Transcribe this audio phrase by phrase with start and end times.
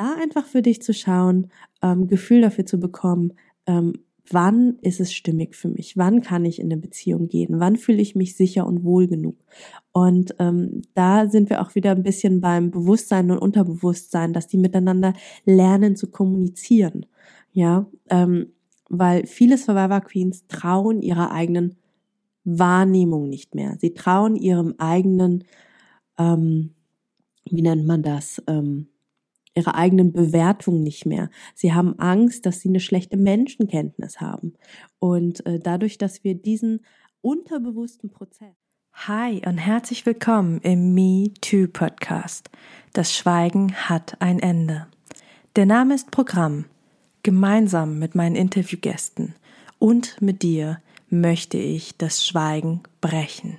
[0.00, 1.48] da einfach für dich zu schauen,
[1.82, 3.34] ähm, Gefühl dafür zu bekommen,
[3.66, 3.92] ähm,
[4.30, 8.00] wann ist es stimmig für mich, wann kann ich in eine Beziehung gehen, wann fühle
[8.00, 9.36] ich mich sicher und wohl genug.
[9.92, 14.56] Und ähm, da sind wir auch wieder ein bisschen beim Bewusstsein und Unterbewusstsein, dass die
[14.56, 17.06] miteinander lernen zu kommunizieren.
[17.52, 18.52] Ja, ähm,
[18.88, 21.76] weil viele Survivor Queens trauen ihrer eigenen
[22.44, 23.76] Wahrnehmung nicht mehr.
[23.80, 25.44] Sie trauen ihrem eigenen,
[26.18, 26.70] ähm,
[27.44, 28.89] wie nennt man das, ähm,
[29.60, 31.30] ihrer eigenen Bewertung nicht mehr.
[31.54, 34.54] Sie haben Angst, dass sie eine schlechte Menschenkenntnis haben.
[34.98, 36.80] Und äh, dadurch, dass wir diesen
[37.20, 38.56] unterbewussten Prozess.
[38.92, 42.50] Hi und herzlich willkommen im Me Too Podcast.
[42.92, 44.86] Das Schweigen hat ein Ende.
[45.56, 46.64] Der Name ist Programm.
[47.22, 49.34] Gemeinsam mit meinen Interviewgästen
[49.78, 53.58] und mit dir möchte ich das Schweigen brechen.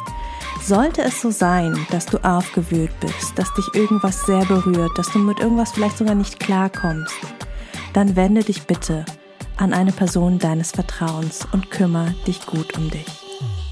[0.63, 5.19] Sollte es so sein, dass du aufgewühlt bist, dass dich irgendwas sehr berührt, dass du
[5.19, 7.15] mit irgendwas vielleicht sogar nicht klarkommst,
[7.93, 9.05] dann wende dich bitte
[9.57, 13.07] an eine Person deines Vertrauens und kümmere dich gut um dich.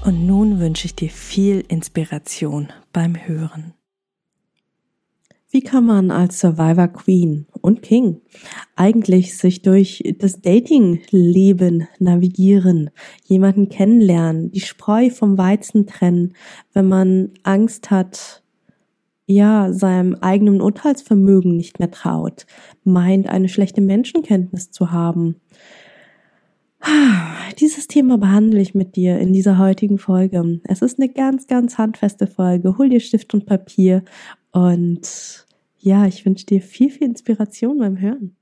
[0.04, 3.74] Und nun wünsche ich dir viel Inspiration beim Hören.
[5.52, 8.20] Wie kann man als Survivor Queen und King
[8.76, 12.90] eigentlich sich durch das Dating-Leben navigieren,
[13.24, 16.34] jemanden kennenlernen, die Spreu vom Weizen trennen,
[16.72, 18.44] wenn man Angst hat,
[19.26, 22.46] ja, seinem eigenen Urteilsvermögen nicht mehr traut,
[22.84, 25.36] meint, eine schlechte Menschenkenntnis zu haben.
[27.58, 30.60] Dieses Thema behandle ich mit dir in dieser heutigen Folge.
[30.64, 32.78] Es ist eine ganz, ganz handfeste Folge.
[32.78, 34.02] Hol dir Stift und Papier
[34.52, 35.46] und
[35.78, 38.36] ja, ich wünsche dir viel, viel Inspiration beim Hören.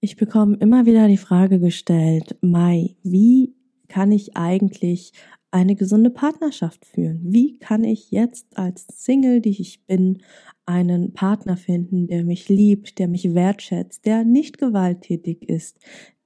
[0.00, 3.54] Ich bekomme immer wieder die Frage gestellt, Mai, wie
[3.88, 5.12] kann ich eigentlich
[5.50, 7.20] eine gesunde Partnerschaft führen?
[7.22, 10.22] Wie kann ich jetzt als Single, die ich bin,
[10.66, 15.78] einen Partner finden, der mich liebt, der mich wertschätzt, der nicht gewalttätig ist,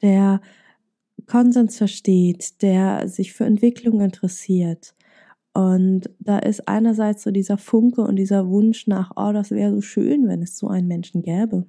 [0.03, 0.41] der
[1.27, 4.95] Konsens versteht, der sich für Entwicklung interessiert,
[5.55, 9.81] und da ist einerseits so dieser Funke und dieser Wunsch nach, oh, das wäre so
[9.81, 11.67] schön, wenn es so einen Menschen gäbe.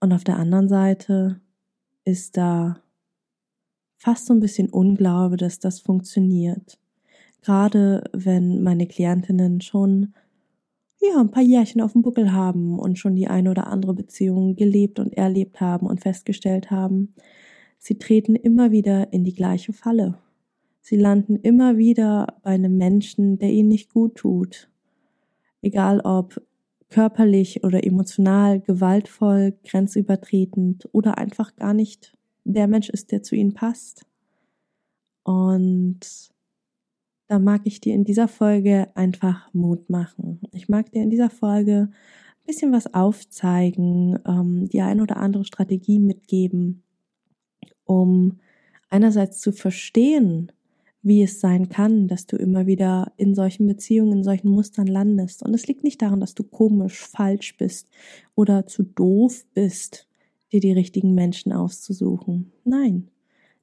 [0.00, 1.40] Und auf der anderen Seite
[2.04, 2.80] ist da
[3.98, 6.78] fast so ein bisschen Unglaube, dass das funktioniert.
[7.42, 10.14] Gerade wenn meine Klientinnen schon
[11.02, 14.56] ja, ein paar Jährchen auf dem Buckel haben und schon die eine oder andere Beziehung
[14.56, 17.14] gelebt und erlebt haben und festgestellt haben,
[17.78, 20.18] sie treten immer wieder in die gleiche Falle.
[20.80, 24.70] Sie landen immer wieder bei einem Menschen, der ihnen nicht gut tut.
[25.62, 26.42] Egal ob
[26.88, 33.54] körperlich oder emotional, gewaltvoll, grenzübertretend oder einfach gar nicht der Mensch ist, der zu ihnen
[33.54, 34.04] passt.
[35.22, 36.00] Und
[37.28, 40.40] da mag ich dir in dieser Folge einfach Mut machen.
[40.52, 45.44] Ich mag dir in dieser Folge ein bisschen was aufzeigen, ähm, die ein oder andere
[45.44, 46.82] Strategie mitgeben,
[47.84, 48.40] um
[48.88, 50.50] einerseits zu verstehen,
[51.02, 55.42] wie es sein kann, dass du immer wieder in solchen Beziehungen, in solchen Mustern landest.
[55.42, 57.88] Und es liegt nicht daran, dass du komisch, falsch bist
[58.34, 60.06] oder zu doof bist,
[60.52, 62.52] dir die richtigen Menschen auszusuchen.
[62.64, 63.08] Nein,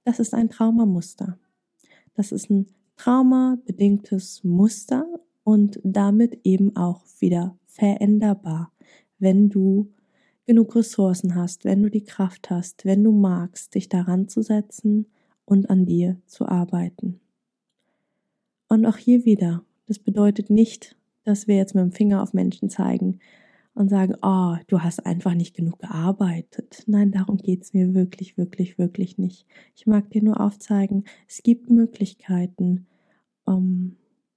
[0.04, 1.38] das ist ein Traumamuster.
[2.16, 5.06] Das ist ein traumabedingtes Muster
[5.44, 8.72] und damit eben auch wieder veränderbar,
[9.20, 9.92] wenn du
[10.48, 15.06] genug Ressourcen hast, wenn du die Kraft hast, wenn du magst, dich daran zu setzen
[15.46, 17.20] und an dir zu arbeiten.
[18.68, 22.70] Und auch hier wieder, das bedeutet nicht, dass wir jetzt mit dem Finger auf Menschen
[22.70, 23.20] zeigen
[23.74, 26.84] und sagen, oh, du hast einfach nicht genug gearbeitet.
[26.88, 29.46] Nein, darum geht's mir wirklich, wirklich, wirklich nicht.
[29.76, 32.88] Ich mag dir nur aufzeigen, es gibt Möglichkeiten.
[33.46, 33.96] Um, ähm,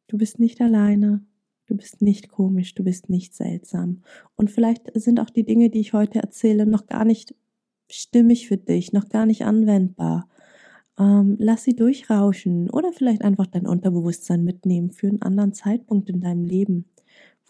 [0.08, 1.24] du bist nicht alleine,
[1.66, 4.02] du bist nicht komisch, du bist nicht seltsam.
[4.36, 7.34] Und vielleicht sind auch die Dinge, die ich heute erzähle, noch gar nicht
[7.90, 10.28] stimmig für dich, noch gar nicht anwendbar.
[11.00, 16.20] Ähm, lass sie durchrauschen oder vielleicht einfach dein Unterbewusstsein mitnehmen für einen anderen Zeitpunkt in
[16.20, 16.84] deinem Leben,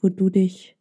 [0.01, 0.77] wo du dich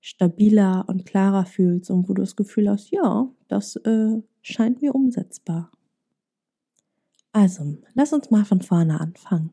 [0.00, 4.94] stabiler und klarer fühlst und wo du das Gefühl hast, ja, das äh, scheint mir
[4.94, 5.70] umsetzbar.
[7.32, 9.52] Also, lass uns mal von vorne anfangen.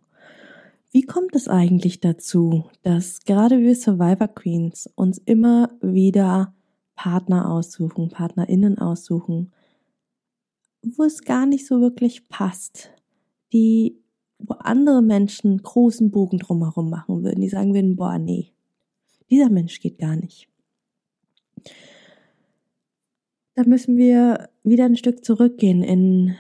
[0.92, 6.54] Wie kommt es eigentlich dazu, dass gerade wir Survivor Queens uns immer wieder
[6.96, 9.54] Partner aussuchen, Partnerinnen aussuchen,
[10.96, 12.92] wo es gar nicht so wirklich passt,
[13.54, 13.98] die,
[14.40, 18.54] wo andere Menschen großen Bogen drumherum machen würden, die sagen würden, boah, nee,
[19.30, 20.48] dieser Mensch geht gar nicht.
[23.56, 26.36] Da müssen wir wieder ein Stück zurückgehen in,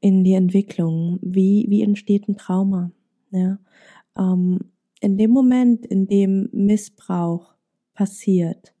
[0.00, 1.18] in die Entwicklung.
[1.20, 2.92] Wie, wie entsteht ein Trauma?
[3.32, 3.58] Ja?
[4.16, 4.60] Ähm,
[5.00, 7.54] in dem Moment, in dem Missbrauch
[7.92, 8.74] passiert,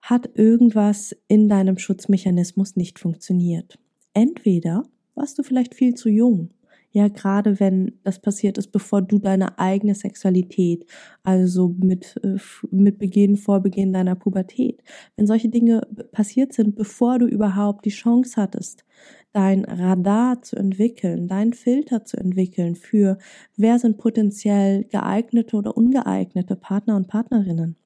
[0.00, 3.78] hat irgendwas in deinem Schutzmechanismus nicht funktioniert.
[4.14, 6.50] Entweder warst du vielleicht viel zu jung.
[6.94, 10.84] Ja, gerade wenn das passiert ist, bevor du deine eigene Sexualität,
[11.22, 12.36] also mit, äh,
[12.70, 14.82] mit Beginn, vor Beginn deiner Pubertät,
[15.16, 18.84] wenn solche Dinge passiert sind, bevor du überhaupt die Chance hattest,
[19.32, 23.16] dein Radar zu entwickeln, dein Filter zu entwickeln für
[23.56, 27.76] wer sind potenziell geeignete oder ungeeignete Partner und Partnerinnen.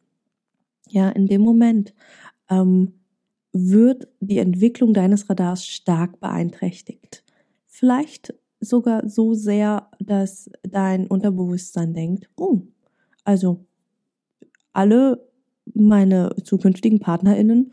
[0.89, 1.95] Ja, in dem Moment
[2.51, 2.95] ähm,
[3.59, 7.25] wird die Entwicklung deines Radars stark beeinträchtigt.
[7.67, 12.63] Vielleicht sogar so sehr, dass dein Unterbewusstsein denkt, oh,
[13.25, 13.67] also
[14.73, 15.27] alle
[15.75, 17.73] meine zukünftigen PartnerInnen,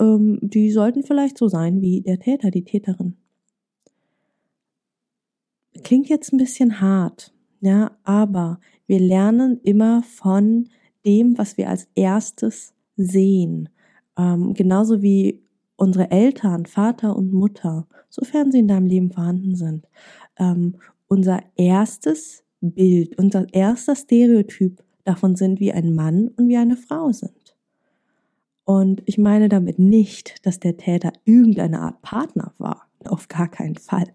[0.00, 3.16] ähm, die sollten vielleicht so sein wie der Täter, die Täterin.
[5.82, 10.68] Klingt jetzt ein bisschen hart, ja, aber wir lernen immer von
[11.04, 13.68] dem, was wir als erstes sehen.
[14.16, 15.42] Ähm, genauso wie
[15.76, 19.86] unsere Eltern, Vater und Mutter, sofern sie in deinem Leben vorhanden sind.
[20.38, 20.76] Ähm,
[21.08, 27.12] unser erstes Bild, unser erster Stereotyp davon sind, wie ein Mann und wie eine Frau
[27.12, 27.56] sind.
[28.64, 32.88] Und ich meine damit nicht, dass der Täter irgendeine Art Partner war.
[33.04, 34.10] Auf gar keinen Fall.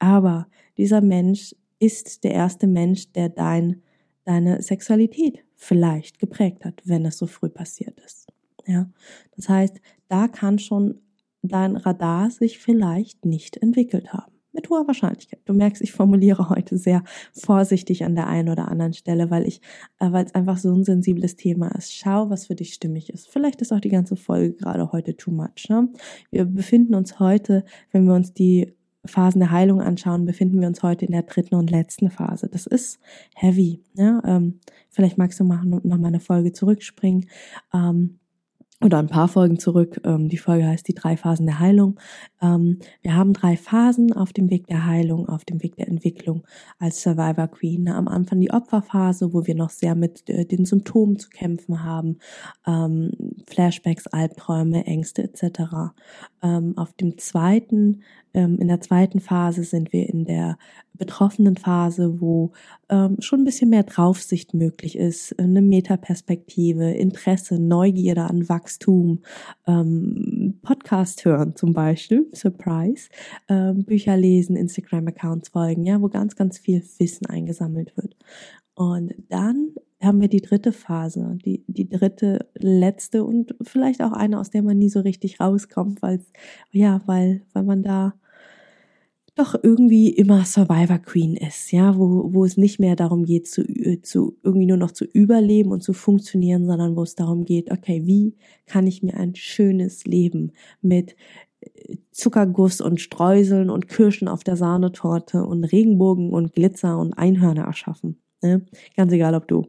[0.00, 3.82] Aber dieser Mensch ist der erste Mensch, der dein,
[4.24, 8.27] deine Sexualität vielleicht geprägt hat, wenn es so früh passiert ist.
[8.68, 8.86] Ja,
[9.34, 11.00] das heißt, da kann schon
[11.42, 14.32] dein Radar sich vielleicht nicht entwickelt haben.
[14.52, 15.40] Mit hoher Wahrscheinlichkeit.
[15.44, 19.60] Du merkst, ich formuliere heute sehr vorsichtig an der einen oder anderen Stelle, weil ich,
[20.00, 21.94] äh, weil es einfach so ein sensibles Thema ist.
[21.94, 23.28] Schau, was für dich stimmig ist.
[23.28, 25.68] Vielleicht ist auch die ganze Folge gerade heute too much.
[25.68, 25.88] Ne?
[26.30, 28.74] Wir befinden uns heute, wenn wir uns die
[29.06, 32.48] Phasen der Heilung anschauen, befinden wir uns heute in der dritten und letzten Phase.
[32.48, 32.98] Das ist
[33.34, 33.80] heavy.
[33.94, 34.20] Ja?
[34.24, 34.60] Ähm,
[34.90, 37.28] vielleicht magst du mal noch mal eine Folge zurückspringen.
[37.72, 38.17] Ähm,
[38.80, 40.00] oder ein paar Folgen zurück.
[40.04, 41.98] Ähm, die Folge heißt die drei Phasen der Heilung.
[42.40, 46.44] Ähm, wir haben drei Phasen auf dem Weg der Heilung, auf dem Weg der Entwicklung
[46.78, 47.88] als Survivor Queen.
[47.88, 52.18] Am Anfang die Opferphase, wo wir noch sehr mit äh, den Symptomen zu kämpfen haben,
[52.66, 53.10] ähm,
[53.48, 55.92] Flashbacks, Albträume, Ängste etc.
[56.40, 58.02] auf dem zweiten ähm,
[58.32, 60.58] in der zweiten Phase sind wir in der
[60.94, 62.52] betroffenen Phase, wo
[62.88, 69.20] ähm, schon ein bisschen mehr Draufsicht möglich ist, eine Metaperspektive, Interesse, Neugierde an Wachstum,
[69.66, 73.08] ähm, Podcast hören zum Beispiel, Surprise,
[73.48, 78.16] ähm, Bücher lesen, Instagram-Accounts folgen, ja, wo ganz, ganz viel Wissen eingesammelt wird.
[78.74, 84.38] Und dann haben wir die dritte Phase, die, die dritte, letzte und vielleicht auch eine,
[84.38, 86.24] aus der man nie so richtig rauskommt, weil
[86.70, 88.14] ja, weil, weil man da
[89.38, 93.62] doch irgendwie immer Survivor Queen ist, ja, wo, wo es nicht mehr darum geht, zu,
[94.02, 98.02] zu irgendwie nur noch zu überleben und zu funktionieren, sondern wo es darum geht, okay,
[98.04, 101.14] wie kann ich mir ein schönes Leben mit
[101.60, 107.64] äh, Zuckerguss und Streuseln und Kirschen auf der Sahnetorte und Regenbogen und Glitzer und Einhörner
[107.64, 108.20] erschaffen.
[108.42, 108.66] Ne?
[108.96, 109.68] Ganz egal, ob du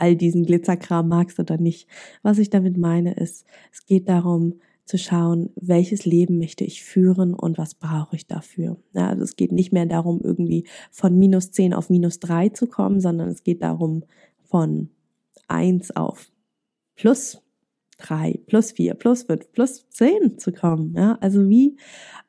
[0.00, 1.88] all diesen Glitzerkram magst oder nicht.
[2.22, 7.32] Was ich damit meine ist, es geht darum, zu schauen, welches Leben möchte ich führen
[7.32, 8.76] und was brauche ich dafür.
[8.92, 12.66] Ja, also es geht nicht mehr darum, irgendwie von minus 10 auf minus 3 zu
[12.66, 14.02] kommen, sondern es geht darum,
[14.42, 14.90] von
[15.46, 16.32] 1 auf
[16.96, 17.40] plus
[18.00, 20.94] 3, plus 4, plus 5, plus 10 zu kommen.
[20.96, 21.76] Ja, also wie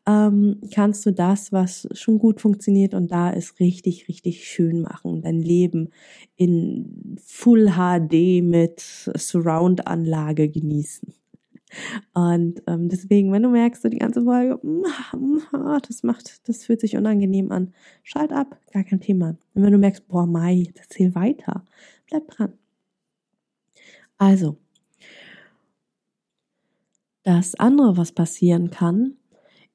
[0.08, 5.22] ähm, kannst du das, was schon gut funktioniert und da ist, richtig, richtig schön machen,
[5.22, 5.90] dein Leben
[6.36, 11.13] in Full HD mit Surround-Anlage genießen.
[12.13, 14.84] Und ähm, deswegen, wenn du merkst, so die ganze Folge, mm,
[15.88, 17.74] das macht, das fühlt sich unangenehm an,
[18.04, 19.38] schalt ab, gar kein Thema.
[19.54, 21.63] Und wenn du merkst, boah, Mai, erzähl weiter,
[22.10, 22.54] bleib dran.
[24.18, 24.58] Also,
[27.24, 29.18] das andere, was passieren kann,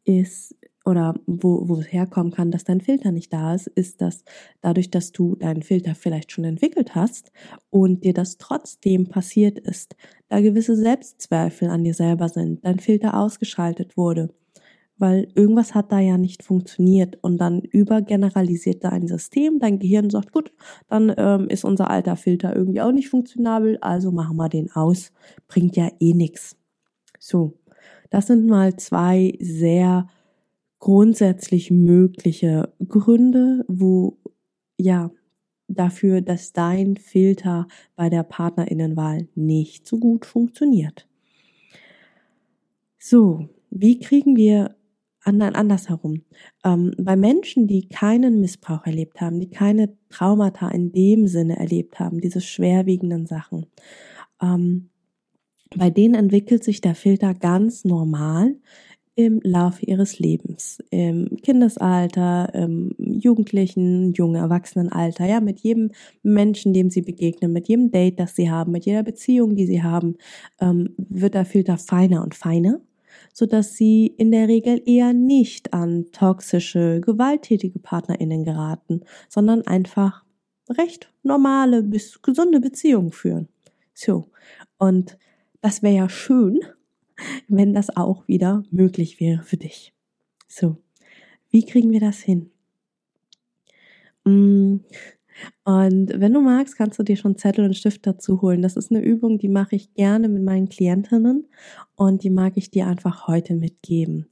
[0.04, 0.54] ist,
[0.86, 4.22] oder wo, wo es herkommen kann, dass dein Filter nicht da ist, ist, dass
[4.60, 7.32] dadurch, dass du deinen Filter vielleicht schon entwickelt hast
[7.70, 9.96] und dir das trotzdem passiert ist,
[10.28, 14.30] da gewisse Selbstzweifel an dir selber sind, dein Filter ausgeschaltet wurde,
[14.96, 20.08] weil irgendwas hat da ja nicht funktioniert und dann übergeneralisiert da ein System, dein Gehirn
[20.08, 20.52] sagt, gut,
[20.88, 25.12] dann ähm, ist unser alter Filter irgendwie auch nicht funktionabel, also machen wir den aus,
[25.48, 26.56] bringt ja eh nichts.
[27.28, 27.58] So,
[28.10, 30.08] das sind mal zwei sehr
[30.78, 34.18] grundsätzlich mögliche Gründe, wo
[34.78, 35.10] ja
[35.66, 37.66] dafür, dass dein Filter
[37.96, 41.08] bei der Partnerinnenwahl nicht so gut funktioniert.
[42.96, 44.76] So, wie kriegen wir
[45.24, 46.22] andersherum?
[46.62, 51.98] Ähm, bei Menschen, die keinen Missbrauch erlebt haben, die keine Traumata in dem Sinne erlebt
[51.98, 53.66] haben, diese schwerwiegenden Sachen,
[54.40, 54.90] ähm,
[55.74, 58.56] bei denen entwickelt sich der Filter ganz normal
[59.16, 65.90] im Laufe ihres Lebens, im Kindesalter, im Jugendlichen, jungen Erwachsenenalter, ja, mit jedem
[66.22, 69.82] Menschen, dem sie begegnen, mit jedem Date, das sie haben, mit jeder Beziehung, die sie
[69.82, 70.16] haben,
[70.60, 72.78] ähm, wird der Filter feiner und feiner,
[73.32, 80.24] so dass sie in der Regel eher nicht an toxische, gewalttätige PartnerInnen geraten, sondern einfach
[80.68, 83.48] recht normale bis gesunde Beziehungen führen.
[83.94, 84.26] So.
[84.76, 85.16] Und
[85.66, 86.60] das wäre ja schön,
[87.48, 89.92] wenn das auch wieder möglich wäre für dich.
[90.46, 90.76] So,
[91.50, 92.52] wie kriegen wir das hin?
[94.22, 94.76] Mm,
[95.64, 98.62] und wenn du magst, kannst du dir schon Zettel und Stift dazu holen.
[98.62, 101.48] Das ist eine Übung, die mache ich gerne mit meinen Klientinnen
[101.96, 104.28] und die mag ich dir einfach heute mitgeben.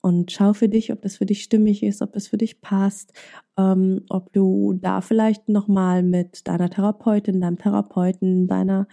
[0.00, 3.12] Und schau für dich, ob das für dich stimmig ist, ob das für dich passt,
[3.58, 8.88] ähm, ob du da vielleicht nochmal mit deiner Therapeutin, deinem Therapeuten, deiner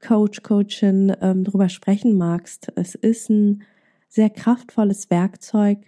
[0.00, 2.72] Coach, Coachin ähm, drüber sprechen magst.
[2.76, 3.62] Es ist ein
[4.08, 5.78] sehr kraftvolles Werkzeug,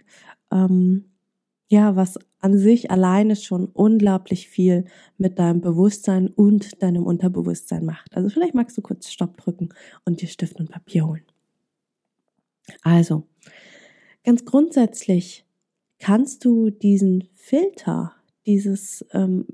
[0.51, 1.05] ähm,
[1.67, 4.85] ja, was an sich alleine schon unglaublich viel
[5.17, 8.15] mit deinem Bewusstsein und deinem Unterbewusstsein macht.
[8.15, 9.69] Also vielleicht magst du kurz Stopp drücken
[10.05, 11.23] und dir Stift und Papier holen.
[12.81, 13.27] Also,
[14.23, 15.45] ganz grundsätzlich
[15.99, 18.13] kannst du diesen Filter,
[18.45, 19.45] dieses ähm,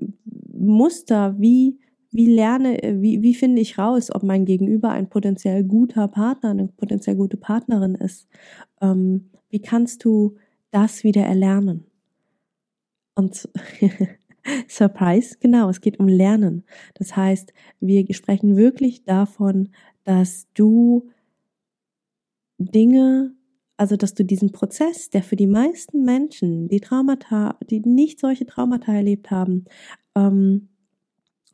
[0.52, 1.78] Muster, wie
[2.12, 6.50] wie lerne, äh, wie, wie finde ich raus, ob mein Gegenüber ein potenziell guter Partner,
[6.50, 8.28] eine potenziell gute Partnerin ist?
[8.80, 10.36] Ähm, wie kannst du
[10.70, 11.84] das wieder erlernen?
[13.14, 13.48] Und
[14.68, 16.64] Surprise, genau, es geht um Lernen.
[16.94, 19.70] Das heißt, wir sprechen wirklich davon,
[20.04, 21.10] dass du
[22.58, 23.34] Dinge,
[23.76, 28.46] also dass du diesen Prozess, der für die meisten Menschen, die Traumata, die nicht solche
[28.46, 29.64] Traumata erlebt haben,
[30.16, 30.68] ähm,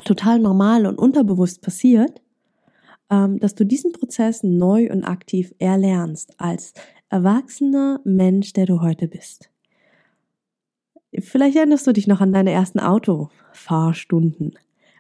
[0.04, 2.20] total normal und unterbewusst passiert,
[3.10, 6.74] ähm, dass du diesen Prozess neu und aktiv erlernst als
[7.08, 9.50] erwachsener Mensch, der du heute bist.
[11.18, 14.58] Vielleicht erinnerst du dich noch an deine ersten Autofahrstunden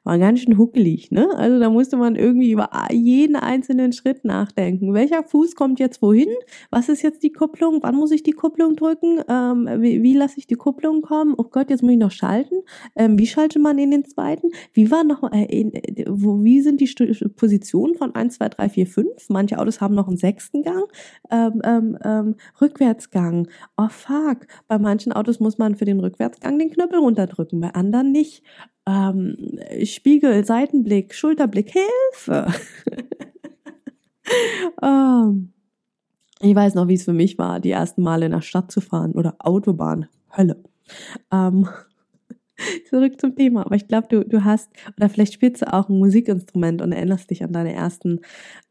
[0.08, 1.28] war ganz schön huckelig, ne?
[1.36, 4.94] Also da musste man irgendwie über jeden einzelnen Schritt nachdenken.
[4.94, 6.30] Welcher Fuß kommt jetzt wohin?
[6.70, 7.80] Was ist jetzt die Kupplung?
[7.82, 9.20] Wann muss ich die Kupplung drücken?
[9.28, 11.34] Ähm, wie, wie lasse ich die Kupplung kommen?
[11.36, 12.54] Oh Gott, jetzt muss ich noch schalten.
[12.96, 14.48] Ähm, wie schaltet man in den zweiten?
[14.72, 16.90] Wie war noch, äh, in, äh, wo, wie sind die
[17.36, 19.28] Positionen von 1, 2, 3, 4, 5?
[19.28, 20.84] Manche Autos haben noch einen sechsten Gang.
[21.30, 23.46] Ähm, ähm, ähm, Rückwärtsgang.
[23.76, 24.46] Oh fuck.
[24.68, 28.42] Bei manchen Autos muss man für den Rückwärtsgang den Knöppel runterdrücken, bei anderen nicht
[28.88, 29.36] ähm,
[29.84, 32.46] Spiegel, Seitenblick, Schulterblick, Hilfe.
[34.82, 35.52] ähm,
[36.40, 38.80] ich weiß noch, wie es für mich war, die ersten Male in der Stadt zu
[38.80, 40.62] fahren oder Autobahn, Hölle.
[41.30, 41.68] Ähm,
[42.88, 43.64] zurück zum Thema.
[43.64, 47.30] Aber ich glaube, du, du hast, oder vielleicht spielst du auch ein Musikinstrument und erinnerst
[47.30, 48.20] dich an deine ersten,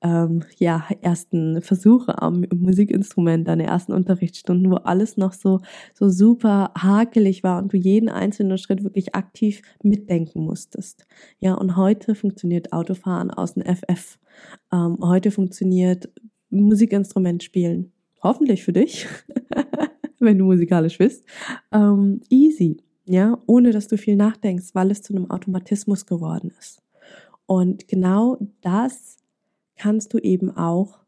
[0.02, 5.60] ähm, ja, ersten Versuche am Musikinstrument, deine ersten Unterrichtsstunden, wo alles noch so,
[5.94, 11.06] so super hakelig war und du jeden einzelnen Schritt wirklich aktiv mitdenken musstest.
[11.40, 14.20] Ja, und heute funktioniert Autofahren aus dem FF.
[14.72, 16.10] Ähm, heute funktioniert
[16.50, 17.92] Musikinstrument spielen.
[18.22, 19.08] Hoffentlich für dich,
[20.20, 21.26] wenn du musikalisch bist.
[21.72, 22.78] Ähm, easy
[23.08, 26.82] ja, ohne dass du viel nachdenkst, weil es zu einem Automatismus geworden ist.
[27.46, 29.18] Und genau das
[29.78, 31.00] kannst du eben auch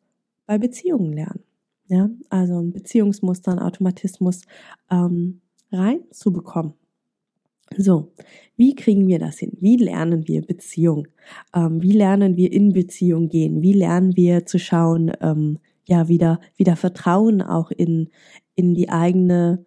[0.46, 1.44] bei Beziehungen lernen.
[1.88, 4.42] Ja, also ein Beziehungsmuster, ein Automatismus
[4.90, 5.42] ähm,
[5.72, 6.74] reinzubekommen.
[7.78, 8.14] So,
[8.56, 9.58] wie kriegen wir das hin?
[9.60, 11.08] Wie lernen wir Beziehung?
[11.54, 13.62] Ähm, wie lernen wir in Beziehung gehen?
[13.62, 18.10] Wie lernen wir zu schauen, ähm, ja, wieder, wieder Vertrauen auch in,
[18.56, 19.66] in die eigene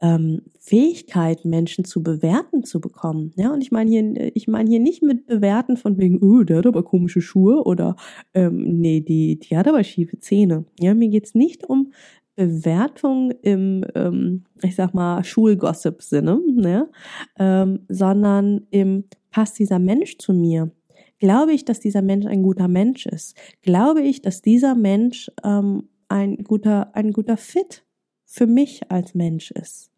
[0.00, 3.32] ähm, Fähigkeit, Menschen zu bewerten zu bekommen.
[3.36, 6.58] Ja, und ich meine hier, ich meine hier nicht mit bewerten von wegen, oh, der
[6.58, 7.96] hat aber komische Schuhe oder
[8.34, 10.66] ähm, nee, die, die hat aber schiefe Zähne.
[10.78, 11.92] Ja, mir geht's nicht um
[12.36, 16.90] Bewertung im, ähm, ich sag mal, Schulgossip-Sinne, ne?
[17.38, 20.70] ähm, sondern im, passt dieser Mensch zu mir?
[21.18, 23.36] Glaube ich, dass dieser Mensch ein guter Mensch ist?
[23.62, 27.84] Glaube ich, dass dieser Mensch ähm, ein guter, ein guter Fit
[28.24, 29.90] für mich als Mensch ist?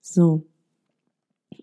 [0.00, 0.46] So.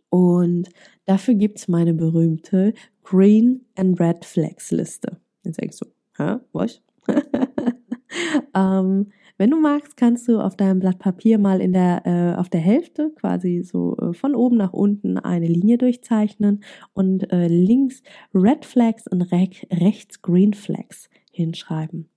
[0.10, 0.70] Und
[1.06, 5.18] dafür gibt's meine berühmte Green and Red Flags Liste.
[5.44, 5.86] Jetzt denkst du,
[6.18, 6.82] hä, was?
[8.56, 12.50] ähm, wenn du magst, kannst du auf deinem Blatt Papier mal in der, äh, auf
[12.50, 16.64] der Hälfte quasi so äh, von oben nach unten eine Linie durchzeichnen
[16.94, 18.02] und äh, links
[18.34, 22.10] Red Flags und re rechts Green Flags hinschreiben.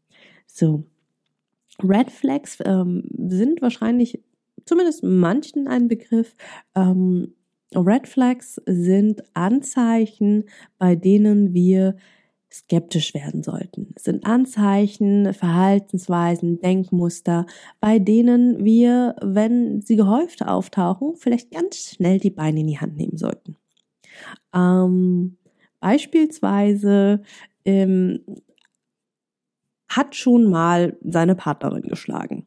[0.46, 0.84] So.
[1.82, 4.20] Red Flags ähm, sind wahrscheinlich
[4.70, 6.36] zumindest manchen ein Begriff.
[6.76, 7.34] Ähm,
[7.74, 10.44] Red Flags sind Anzeichen,
[10.78, 11.96] bei denen wir
[12.52, 13.92] skeptisch werden sollten.
[13.96, 17.46] Es sind Anzeichen, Verhaltensweisen, Denkmuster,
[17.80, 22.96] bei denen wir, wenn sie gehäuft auftauchen, vielleicht ganz schnell die Beine in die Hand
[22.96, 23.56] nehmen sollten.
[24.54, 25.36] Ähm,
[25.80, 27.22] beispielsweise
[27.64, 28.20] ähm,
[29.88, 32.46] hat schon mal seine Partnerin geschlagen.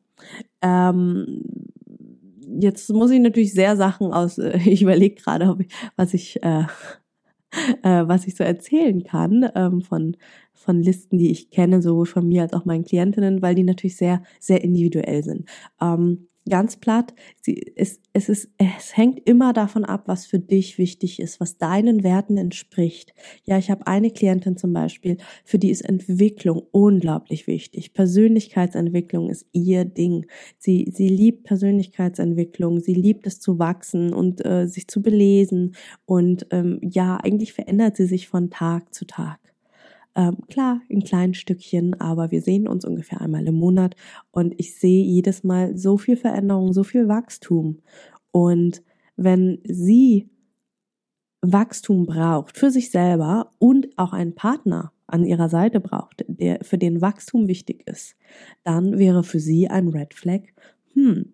[0.62, 1.73] Ähm,
[2.60, 5.58] jetzt muss ich natürlich sehr Sachen aus, ich überlege gerade,
[5.96, 6.66] was ich äh,
[7.84, 10.18] äh, was ich so erzählen kann ähm, von,
[10.54, 13.98] von Listen, die ich kenne, sowohl von mir als auch meinen Klientinnen, weil die natürlich
[13.98, 15.50] sehr, sehr individuell sind.
[15.82, 20.78] Ähm, ganz platt, sie, es, es, ist, es hängt immer davon ab, was für dich
[20.78, 23.14] wichtig ist, was deinen Werten entspricht.
[23.46, 27.94] Ja, ich habe eine Klientin zum Beispiel, für die ist Entwicklung unglaublich wichtig.
[27.94, 30.26] Persönlichkeitsentwicklung ist ihr Ding.
[30.58, 35.76] Sie, sie liebt Persönlichkeitsentwicklung, sie liebt es zu wachsen und äh, sich zu belesen.
[36.06, 39.53] Und ähm, ja, eigentlich verändert sie sich von Tag zu Tag.
[40.16, 43.96] Ähm, klar, in kleinen Stückchen, aber wir sehen uns ungefähr einmal im Monat
[44.32, 47.80] und ich sehe jedes Mal so viel Veränderung, so viel Wachstum.
[48.32, 48.84] Und
[49.16, 50.30] wenn sie
[51.42, 56.78] Wachstum braucht für sich selber und auch einen Partner an ihrer Seite braucht, der für
[56.78, 58.16] den Wachstum wichtig ist,
[58.64, 60.42] dann wäre für sie ein Red Flag,
[60.94, 61.34] hm,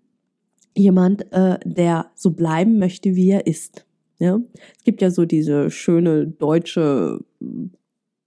[0.75, 3.85] jemand, äh, der so bleiben möchte, wie er ist.
[4.19, 4.39] Ja?
[4.77, 7.19] Es gibt ja so diese schöne deutsche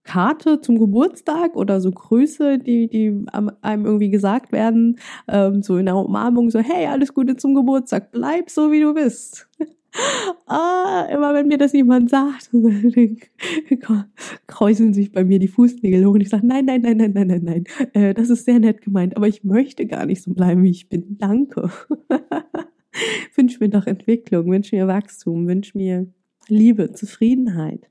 [0.04, 3.24] Karte zum Geburtstag oder so Grüße, die, die
[3.62, 8.10] einem irgendwie gesagt werden, ähm, so in der Umarmung, so, hey, alles Gute zum Geburtstag,
[8.12, 9.48] bleib so wie du bist.
[10.46, 12.50] ah, immer wenn mir das jemand sagt,
[14.46, 17.26] kräuseln sich bei mir die Fußnägel hoch und ich sage, nein, nein, nein, nein, nein,
[17.26, 20.62] nein, nein, äh, das ist sehr nett gemeint, aber ich möchte gar nicht so bleiben,
[20.62, 21.16] wie ich bin.
[21.18, 21.70] Danke.
[23.34, 26.06] wünsch mir doch Entwicklung, wünsch mir Wachstum, wünsch mir
[26.48, 27.88] Liebe, Zufriedenheit.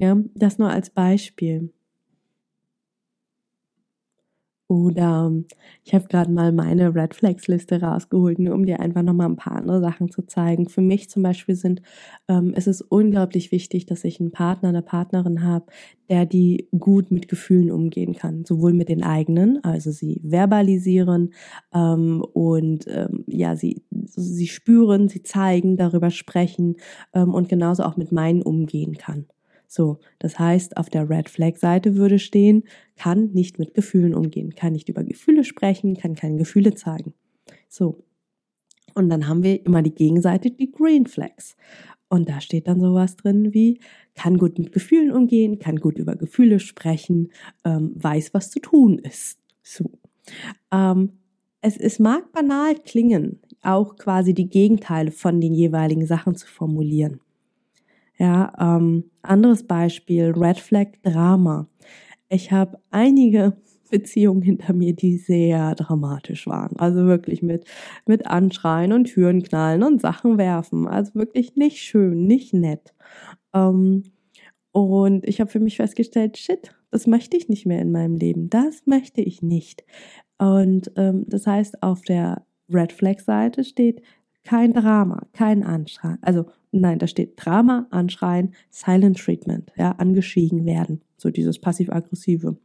[0.00, 1.72] Ja, das nur als Beispiel.
[4.68, 5.32] Oder
[5.84, 9.34] ich habe gerade mal meine Red Flags Liste rausgeholt, nur um dir einfach nochmal ein
[9.34, 10.68] paar andere Sachen zu zeigen.
[10.68, 11.82] Für mich zum Beispiel sind,
[12.28, 15.66] ähm, es ist unglaublich wichtig, dass ich einen Partner, eine Partnerin habe,
[16.08, 18.44] der die gut mit Gefühlen umgehen kann.
[18.44, 21.34] Sowohl mit den eigenen, also sie verbalisieren
[21.74, 26.76] ähm, und ähm, ja, sie, sie spüren, sie zeigen, darüber sprechen
[27.12, 29.26] ähm, und genauso auch mit meinen umgehen kann.
[29.72, 32.64] So, das heißt, auf der Red Flag Seite würde stehen,
[32.96, 37.14] kann nicht mit Gefühlen umgehen, kann nicht über Gefühle sprechen, kann keine Gefühle zeigen.
[37.68, 38.02] So.
[38.94, 41.56] Und dann haben wir immer die Gegenseite, die Green Flags.
[42.08, 43.78] Und da steht dann sowas drin wie,
[44.16, 47.30] kann gut mit Gefühlen umgehen, kann gut über Gefühle sprechen,
[47.64, 49.38] ähm, weiß, was zu tun ist.
[49.62, 49.92] So.
[50.72, 51.12] Ähm,
[51.60, 57.20] es, es mag banal klingen, auch quasi die Gegenteile von den jeweiligen Sachen zu formulieren.
[58.20, 61.66] Ja, ähm, anderes Beispiel, Red Flag Drama.
[62.28, 63.56] Ich habe einige
[63.90, 66.76] Beziehungen hinter mir, die sehr dramatisch waren.
[66.78, 67.64] Also wirklich mit,
[68.06, 70.86] mit Anschreien und Türen knallen und Sachen werfen.
[70.86, 72.94] Also wirklich nicht schön, nicht nett.
[73.54, 74.02] Ähm,
[74.70, 78.50] und ich habe für mich festgestellt, shit, das möchte ich nicht mehr in meinem Leben.
[78.50, 79.82] Das möchte ich nicht.
[80.36, 84.02] Und ähm, das heißt, auf der Red Flag Seite steht
[84.44, 86.18] kein Drama, kein Anschreien.
[86.22, 91.02] Also nein, da steht Drama, Anschreien, Silent Treatment, ja, angeschwiegen werden.
[91.16, 92.56] So dieses passiv-aggressive.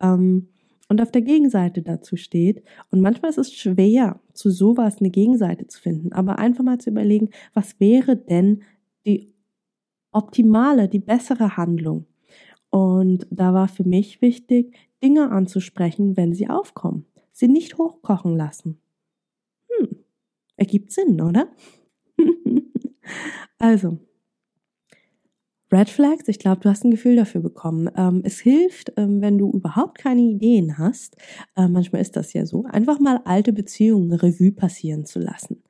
[0.00, 0.48] Ähm,
[0.88, 5.66] und auf der Gegenseite dazu steht, und manchmal ist es schwer, zu sowas eine Gegenseite
[5.66, 8.62] zu finden, aber einfach mal zu überlegen, was wäre denn
[9.04, 9.34] die
[10.12, 12.06] optimale, die bessere Handlung?
[12.70, 17.04] Und da war für mich wichtig, Dinge anzusprechen, wenn sie aufkommen.
[17.32, 18.80] Sie nicht hochkochen lassen.
[20.58, 21.50] Ergibt Sinn, oder?
[23.58, 23.98] also,
[25.70, 27.90] Red Flags, ich glaube, du hast ein Gefühl dafür bekommen.
[27.94, 31.16] Ähm, es hilft, ähm, wenn du überhaupt keine Ideen hast,
[31.56, 35.62] äh, manchmal ist das ja so, einfach mal alte Beziehungen Revue passieren zu lassen.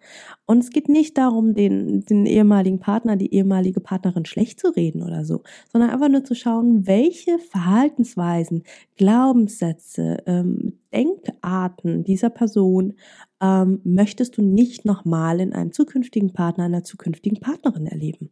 [0.47, 5.03] Und es geht nicht darum, den, den ehemaligen Partner, die ehemalige Partnerin schlecht zu reden
[5.03, 8.63] oder so, sondern einfach nur zu schauen, welche Verhaltensweisen,
[8.97, 12.95] Glaubenssätze, ähm, Denkarten dieser Person
[13.43, 18.31] ähm, möchtest du nicht nochmal in einem zukünftigen Partner, einer zukünftigen Partnerin erleben.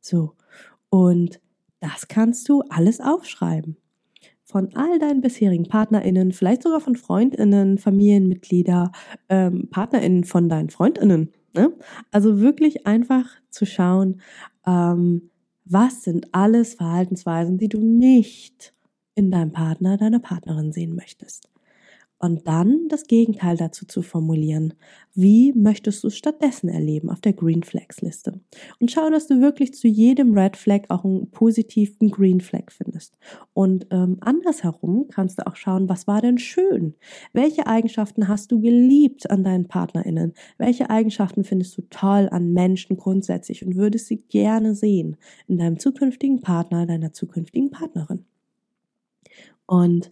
[0.00, 0.32] So.
[0.94, 1.40] Und
[1.80, 3.76] das kannst du alles aufschreiben.
[4.44, 8.92] Von all deinen bisherigen PartnerInnen, vielleicht sogar von FreundInnen, Familienmitglieder,
[9.28, 11.32] ähm, PartnerInnen von deinen FreundInnen.
[11.52, 11.72] Ne?
[12.12, 14.20] Also wirklich einfach zu schauen,
[14.68, 15.30] ähm,
[15.64, 18.72] was sind alles Verhaltensweisen, die du nicht
[19.16, 21.48] in deinem Partner, deiner Partnerin sehen möchtest
[22.24, 24.72] und dann das Gegenteil dazu zu formulieren.
[25.14, 28.40] Wie möchtest du es stattdessen erleben auf der Green Flags Liste?
[28.80, 33.18] Und schau, dass du wirklich zu jedem Red Flag auch einen positiven Green Flag findest.
[33.52, 36.94] Und ähm, andersherum kannst du auch schauen, was war denn schön?
[37.34, 40.32] Welche Eigenschaften hast du geliebt an deinen PartnerInnen?
[40.56, 45.78] Welche Eigenschaften findest du toll an Menschen grundsätzlich und würdest sie gerne sehen in deinem
[45.78, 48.24] zukünftigen Partner, deiner zukünftigen Partnerin?
[49.66, 50.10] Und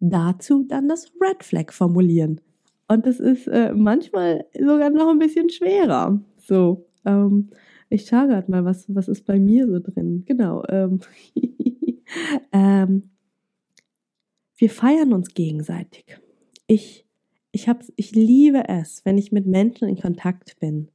[0.00, 2.40] dazu dann das Red Flag formulieren.
[2.88, 6.20] Und das ist äh, manchmal sogar noch ein bisschen schwerer.
[6.38, 7.50] So, ähm,
[7.88, 10.24] ich schaue gerade mal, was, was ist bei mir so drin.
[10.26, 10.64] Genau.
[10.68, 11.00] Ähm,
[12.52, 13.10] ähm,
[14.56, 16.18] wir feiern uns gegenseitig.
[16.66, 17.06] Ich,
[17.52, 20.88] ich, hab's, ich liebe es, wenn ich mit Menschen in Kontakt bin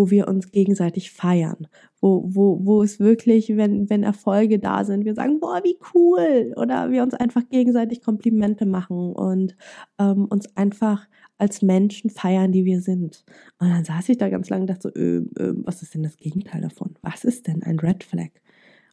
[0.00, 1.68] wo wir uns gegenseitig feiern,
[2.00, 6.54] wo, wo, wo es wirklich, wenn, wenn Erfolge da sind, wir sagen, boah, wie cool,
[6.56, 9.58] oder wir uns einfach gegenseitig Komplimente machen und
[9.98, 13.26] ähm, uns einfach als Menschen feiern, die wir sind.
[13.58, 16.02] Und dann saß ich da ganz lange und dachte so, äh, äh, was ist denn
[16.02, 16.94] das Gegenteil davon?
[17.02, 18.30] Was ist denn ein Red Flag?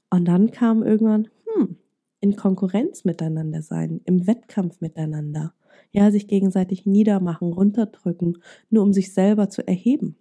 [0.09, 1.77] Und dann kam irgendwann, hm,
[2.19, 5.53] in Konkurrenz miteinander sein, im Wettkampf miteinander.
[5.93, 8.39] Ja, sich gegenseitig niedermachen, runterdrücken,
[8.69, 10.17] nur um sich selber zu erheben.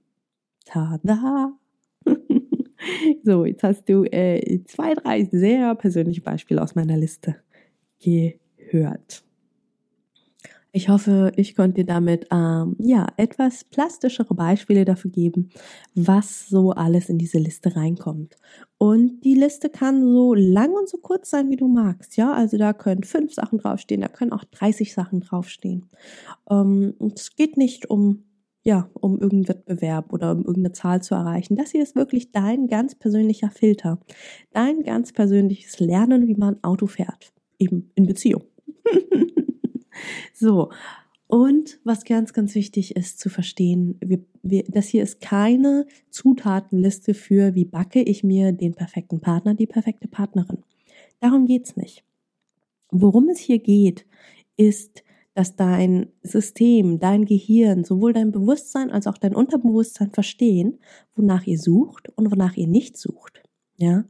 [0.66, 1.52] Tada!
[3.24, 7.36] so, jetzt hast du äh, zwei, drei sehr persönliche Beispiele aus meiner Liste
[8.00, 9.22] gehört.
[10.72, 15.48] Ich hoffe, ich konnte dir damit ähm, ja etwas plastischere Beispiele dafür geben,
[15.94, 18.36] was so alles in diese Liste reinkommt.
[18.76, 22.18] Und die Liste kann so lang und so kurz sein, wie du magst.
[22.18, 25.88] Ja, also da können fünf Sachen draufstehen, da können auch 30 Sachen draufstehen.
[26.50, 28.24] Ähm, es geht nicht um
[28.66, 31.54] ja, um irgendeinen Wettbewerb oder um irgendeine Zahl zu erreichen.
[31.54, 34.00] Das hier ist wirklich dein ganz persönlicher Filter.
[34.50, 37.32] Dein ganz persönliches Lernen, wie man Auto fährt.
[37.60, 38.42] Eben in Beziehung.
[40.34, 40.70] so.
[41.28, 47.14] Und was ganz, ganz wichtig ist zu verstehen, wir, wir, das hier ist keine Zutatenliste
[47.14, 50.64] für, wie backe ich mir den perfekten Partner, die perfekte Partnerin.
[51.20, 52.02] Darum geht's nicht.
[52.90, 54.06] Worum es hier geht,
[54.56, 55.04] ist
[55.36, 60.78] dass dein System, dein Gehirn, sowohl dein Bewusstsein als auch dein Unterbewusstsein verstehen,
[61.14, 63.42] wonach ihr sucht und wonach ihr nicht sucht.
[63.78, 64.04] Ja,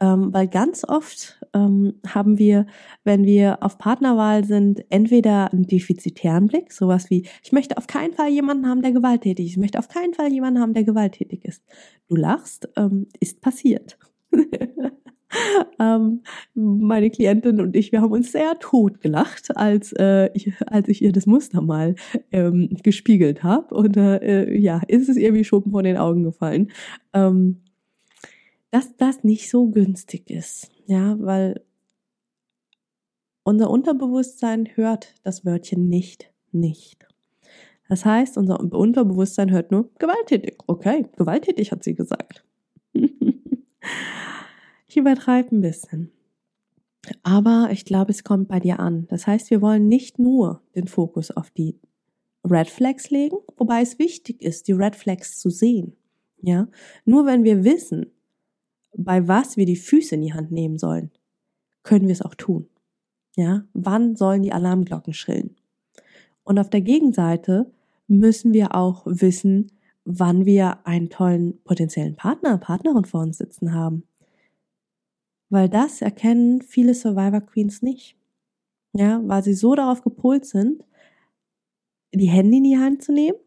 [0.00, 2.64] ähm, weil ganz oft ähm, haben wir,
[3.04, 8.14] wenn wir auf Partnerwahl sind, entweder einen defizitären Blick, sowas wie, ich möchte auf keinen
[8.14, 11.44] Fall jemanden haben, der gewalttätig ist, ich möchte auf keinen Fall jemanden haben, der gewalttätig
[11.44, 11.62] ist.
[12.08, 13.98] Du lachst, ähm, ist passiert.
[15.78, 16.22] ähm,
[16.54, 21.02] meine Klientin und ich, wir haben uns sehr tot gelacht, als, äh, ich, als ich
[21.02, 21.94] ihr das Muster mal
[22.32, 23.74] ähm, gespiegelt habe.
[23.74, 26.70] Und äh, ja, ist es ihr wie Schuppen von den Augen gefallen.
[27.12, 27.60] Ähm,
[28.70, 31.60] dass das nicht so günstig ist, ja, weil
[33.42, 37.08] unser Unterbewusstsein hört das Wörtchen nicht, nicht.
[37.88, 40.58] Das heißt, unser Unterbewusstsein hört nur gewalttätig.
[40.68, 42.44] Okay, gewalttätig hat sie gesagt.
[44.90, 46.10] Ich übertreibe ein bisschen.
[47.22, 49.06] Aber ich glaube, es kommt bei dir an.
[49.06, 51.78] Das heißt, wir wollen nicht nur den Fokus auf die
[52.42, 55.96] Red Flags legen, wobei es wichtig ist, die Red Flags zu sehen.
[56.42, 56.66] Ja,
[57.04, 58.06] nur wenn wir wissen,
[58.96, 61.12] bei was wir die Füße in die Hand nehmen sollen,
[61.84, 62.68] können wir es auch tun.
[63.36, 65.54] Ja, wann sollen die Alarmglocken schrillen?
[66.42, 67.70] Und auf der Gegenseite
[68.08, 69.70] müssen wir auch wissen,
[70.04, 74.02] wann wir einen tollen potenziellen Partner, Partnerin vor uns sitzen haben.
[75.50, 78.16] Weil das erkennen viele Survivor Queens nicht.
[78.92, 80.84] Ja, weil sie so darauf gepolt sind,
[82.12, 83.38] die Hände in die Hand zu nehmen,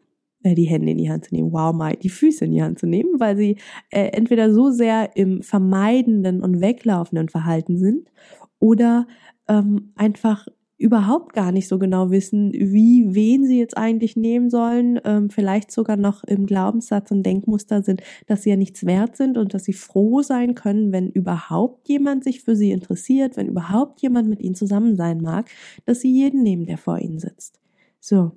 [0.42, 2.78] äh, die Hände in die Hand zu nehmen, wow, my, die Füße in die Hand
[2.78, 3.56] zu nehmen, weil sie
[3.90, 8.10] äh, entweder so sehr im vermeidenden und weglaufenden Verhalten sind
[8.58, 9.06] oder
[9.48, 10.46] ähm, einfach
[10.84, 15.72] überhaupt gar nicht so genau wissen, wie, wen sie jetzt eigentlich nehmen sollen, ähm, vielleicht
[15.72, 19.64] sogar noch im Glaubenssatz und Denkmuster sind, dass sie ja nichts wert sind und dass
[19.64, 24.42] sie froh sein können, wenn überhaupt jemand sich für sie interessiert, wenn überhaupt jemand mit
[24.42, 25.48] ihnen zusammen sein mag,
[25.86, 27.60] dass sie jeden nehmen, der vor ihnen sitzt.
[27.98, 28.32] So.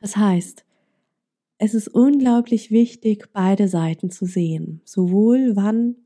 [0.00, 0.64] Das heißt,
[1.58, 4.80] es ist unglaublich wichtig, beide Seiten zu sehen.
[4.84, 5.96] Sowohl wann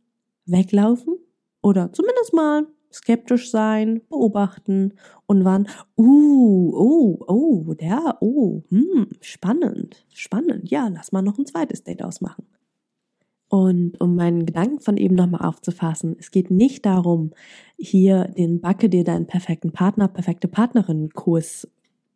[0.46, 1.18] weglaufen
[1.60, 4.94] oder zumindest mal skeptisch sein, beobachten
[5.26, 11.46] und wann, uh, oh, oh, der, oh, hm, spannend, spannend, ja, lass mal noch ein
[11.46, 12.46] zweites Date ausmachen.
[13.48, 17.32] Und um meinen Gedanken von eben nochmal aufzufassen, es geht nicht darum,
[17.76, 21.68] hier den Backe dir deinen perfekten Partner, perfekte Partnerin Kurs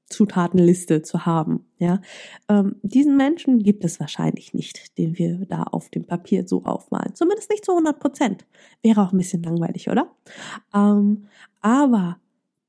[0.08, 1.66] Zutatenliste zu haben.
[1.78, 2.00] Ja,
[2.48, 7.14] ähm, diesen Menschen gibt es wahrscheinlich nicht, den wir da auf dem Papier so aufmalen.
[7.14, 8.46] Zumindest nicht zu 100 Prozent.
[8.82, 10.10] Wäre auch ein bisschen langweilig, oder?
[10.74, 11.26] Ähm,
[11.60, 12.18] aber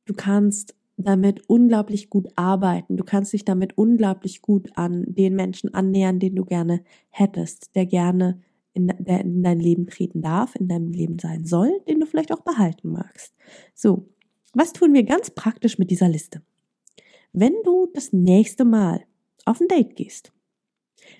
[0.06, 2.98] du kannst damit unglaublich gut arbeiten.
[2.98, 7.86] Du kannst dich damit unglaublich gut an den Menschen annähern, den du gerne hättest, der
[7.86, 8.42] gerne
[8.74, 12.34] in, der in dein Leben treten darf, in deinem Leben sein soll, den du vielleicht
[12.34, 13.34] auch behalten magst.
[13.74, 14.10] So,
[14.54, 16.42] was tun wir ganz praktisch mit dieser Liste?
[17.34, 19.06] Wenn du das nächste Mal
[19.46, 20.32] auf ein Date gehst,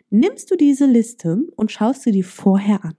[0.10, 2.96] nimmst du diese Liste und schaust sie dir vorher an.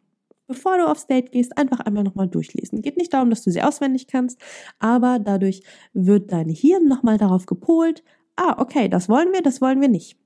[0.46, 2.82] Bevor du aufs Date gehst, einfach einmal nochmal durchlesen.
[2.82, 4.40] Geht nicht darum, dass du sie auswendig kannst,
[4.80, 8.02] aber dadurch wird dein Hirn nochmal darauf gepolt,
[8.34, 10.16] ah, okay, das wollen wir, das wollen wir nicht.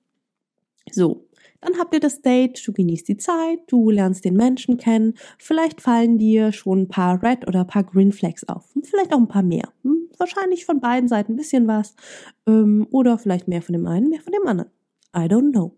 [0.91, 1.27] So,
[1.65, 5.81] dann habt ihr das Date, du genießt die Zeit, du lernst den Menschen kennen, vielleicht
[5.81, 9.19] fallen dir schon ein paar Red oder ein paar Green Flags auf und vielleicht auch
[9.19, 9.73] ein paar mehr.
[9.83, 11.95] Hm, wahrscheinlich von beiden Seiten ein bisschen was
[12.47, 14.71] ähm, oder vielleicht mehr von dem einen, mehr von dem anderen.
[15.17, 15.75] I don't know.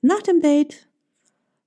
[0.00, 0.88] Nach dem Date,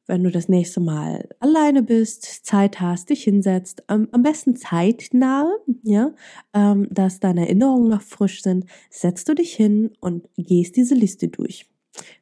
[0.07, 5.51] wenn du das nächste Mal alleine bist, Zeit hast, dich hinsetzt, am besten zeitnahe,
[5.83, 6.11] ja,
[6.53, 11.27] ähm, dass deine Erinnerungen noch frisch sind, setzt du dich hin und gehst diese Liste
[11.27, 11.67] durch.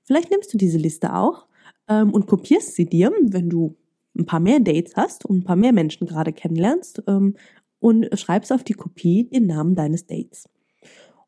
[0.04, 1.48] Vielleicht nimmst du diese Liste auch
[1.88, 3.76] ähm, und kopierst sie dir, wenn du
[4.18, 7.36] ein paar mehr Dates hast und ein paar mehr Menschen gerade kennenlernst ähm,
[7.80, 10.50] und schreibst auf die Kopie den Namen deines Dates.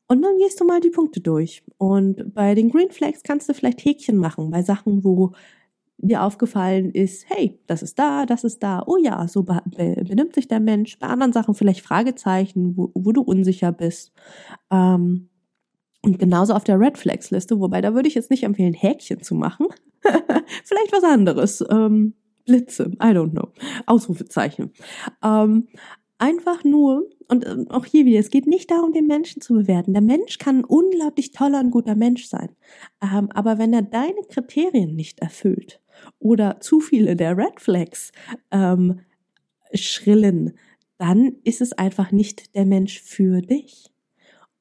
[0.08, 1.64] Und dann gehst du mal die Punkte durch.
[1.78, 5.34] Und bei den Green Flags kannst du vielleicht Häkchen machen, bei Sachen, wo
[5.98, 10.48] dir aufgefallen ist, hey, das ist da, das ist da, oh ja, so benimmt sich
[10.48, 11.00] der Mensch.
[11.00, 14.14] Bei anderen Sachen vielleicht Fragezeichen, wo, wo du unsicher bist.
[14.72, 15.30] Ähm,
[16.02, 19.22] und genauso auf der Red Flags Liste, wobei da würde ich jetzt nicht empfehlen, Häkchen
[19.22, 19.68] zu machen.
[20.64, 21.64] Vielleicht was anderes.
[21.70, 22.14] Ähm,
[22.46, 23.50] Blitze, I don't know.
[23.86, 24.72] Ausrufezeichen.
[25.24, 25.68] Ähm,
[26.18, 29.94] einfach nur, und äh, auch hier wieder, es geht nicht darum, den Menschen zu bewerten.
[29.94, 32.50] Der Mensch kann ein unglaublich toller und guter Mensch sein.
[33.02, 35.82] Ähm, aber wenn er deine Kriterien nicht erfüllt
[36.20, 38.12] oder zu viele der Red Flags
[38.52, 39.02] ähm,
[39.74, 40.54] schrillen,
[40.98, 43.92] dann ist es einfach nicht der Mensch für dich.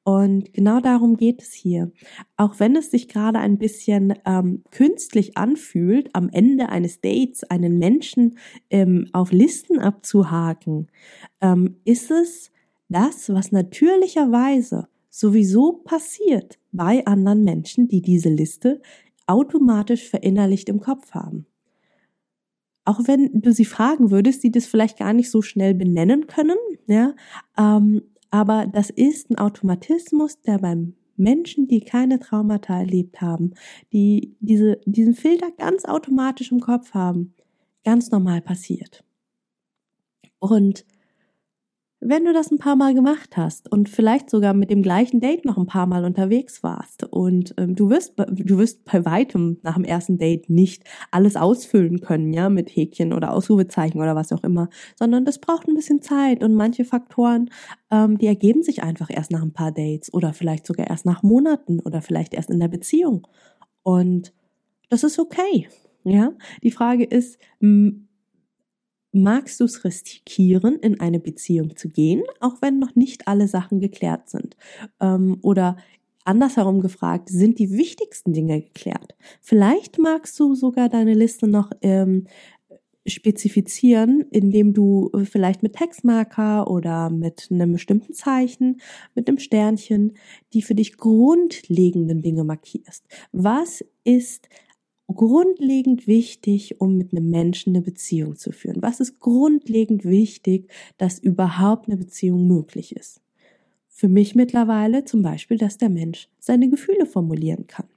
[0.07, 1.91] Und genau darum geht es hier.
[2.37, 7.77] Auch wenn es sich gerade ein bisschen ähm, künstlich anfühlt, am Ende eines Dates einen
[7.77, 8.37] Menschen
[8.69, 10.87] ähm, auf Listen abzuhaken,
[11.41, 12.53] ähm, ist es
[12.87, 18.81] das, was natürlicherweise sowieso passiert bei anderen Menschen, die diese Liste
[19.25, 21.47] automatisch verinnerlicht im Kopf haben.
[22.85, 26.55] Auch wenn du sie fragen würdest, die das vielleicht gar nicht so schnell benennen können,
[26.87, 27.13] ja,
[27.57, 33.53] ähm, aber das ist ein Automatismus, der beim Menschen, die keine Traumata erlebt haben,
[33.91, 37.33] die diese, diesen Filter ganz automatisch im Kopf haben,
[37.83, 39.03] ganz normal passiert.
[40.39, 40.85] Und
[41.99, 45.45] wenn du das ein paar Mal gemacht hast und vielleicht sogar mit dem gleichen Date
[45.45, 49.75] noch ein paar Mal unterwegs warst und ähm, du wirst du wirst bei weitem nach
[49.75, 54.43] dem ersten Date nicht alles ausfüllen können, ja, mit Häkchen oder Ausrufezeichen oder was auch
[54.43, 57.49] immer, sondern das braucht ein bisschen Zeit und manche Faktoren,
[57.89, 61.23] ähm, die ergeben sich einfach erst nach ein paar Dates oder vielleicht sogar erst nach
[61.23, 63.27] Monaten oder vielleicht erst in der Beziehung
[63.81, 64.33] und
[64.89, 65.67] das ist okay,
[66.03, 66.31] ja.
[66.63, 67.39] Die Frage ist,
[69.11, 73.79] magst du es riskieren, in eine Beziehung zu gehen, auch wenn noch nicht alle Sachen
[73.79, 74.55] geklärt sind?
[74.99, 75.77] Ähm, oder
[76.25, 79.15] andersherum gefragt, sind die wichtigsten Dinge geklärt?
[79.41, 82.27] Vielleicht magst du sogar deine Liste noch ähm,
[83.07, 88.81] spezifizieren, indem du vielleicht mit Textmarker oder mit einem bestimmten Zeichen,
[89.15, 90.17] mit einem Sternchen,
[90.53, 93.05] die für dich grundlegenden Dinge markierst.
[93.31, 94.49] Was ist
[95.07, 98.81] grundlegend wichtig, um mit einem Menschen eine Beziehung zu führen?
[98.81, 103.21] Was ist grundlegend wichtig, dass überhaupt eine Beziehung möglich ist?
[103.87, 107.87] Für mich mittlerweile zum Beispiel, dass der Mensch seine Gefühle formulieren kann.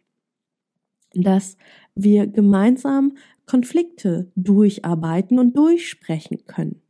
[1.12, 1.56] Dass
[1.94, 6.80] wir gemeinsam Konflikte durcharbeiten und durchsprechen können.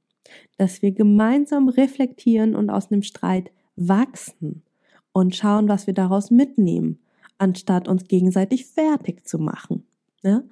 [0.58, 4.62] Dass wir gemeinsam reflektieren und aus einem Streit wachsen
[5.12, 6.98] und schauen, was wir daraus mitnehmen,
[7.38, 9.84] anstatt uns gegenseitig fertig zu machen.
[10.22, 10.48] Ne?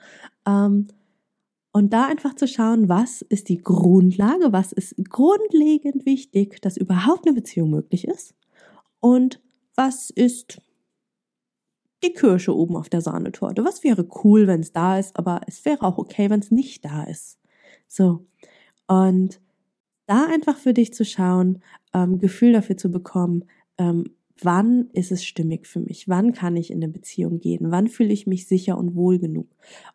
[0.46, 0.88] Ähm,
[1.72, 7.26] und da einfach zu schauen, was ist die Grundlage, was ist grundlegend wichtig, dass überhaupt
[7.26, 8.34] eine Beziehung möglich ist
[9.00, 9.40] und
[9.74, 10.60] was ist
[12.02, 13.64] die Kirsche oben auf der Sahnetorte.
[13.64, 16.84] Was wäre cool, wenn es da ist, aber es wäre auch okay, wenn es nicht
[16.84, 17.38] da ist.
[17.86, 18.26] So.
[18.86, 19.40] Und
[20.06, 23.44] da einfach für dich zu schauen, ähm, Gefühl dafür zu bekommen,
[23.76, 26.08] ähm, wann ist es stimmig für mich?
[26.08, 27.70] Wann kann ich in eine Beziehung gehen?
[27.70, 29.48] Wann fühle ich mich sicher und wohl genug?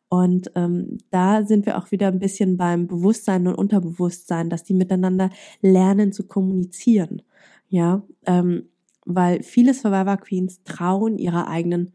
[0.10, 4.74] Und ähm, da sind wir auch wieder ein bisschen beim Bewusstsein und Unterbewusstsein, dass die
[4.74, 5.30] miteinander
[5.62, 7.22] lernen zu kommunizieren.
[7.70, 8.70] Ja, ähm,
[9.06, 11.94] weil viele Survivor Queens trauen ihrer eigenen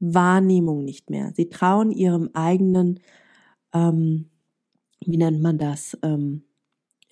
[0.00, 1.32] Wahrnehmung nicht mehr.
[1.36, 3.00] Sie trauen ihrem eigenen,
[3.72, 4.30] ähm,
[5.00, 6.42] wie nennt man das, ähm,